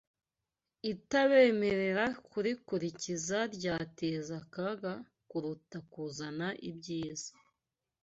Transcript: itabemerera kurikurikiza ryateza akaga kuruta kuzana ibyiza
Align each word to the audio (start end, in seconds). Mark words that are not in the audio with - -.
itabemerera 0.91 2.05
kurikurikiza 2.29 3.39
ryateza 3.55 4.31
akaga 4.43 4.93
kuruta 5.29 5.77
kuzana 5.91 6.47
ibyiza 6.69 7.31